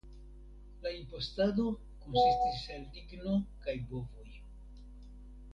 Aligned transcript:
La 0.85 0.89
impostado 0.99 1.65
konsistis 2.05 2.65
el 2.77 2.89
ligno 2.97 3.37
kaj 3.67 3.79
bovoj. 3.93 4.29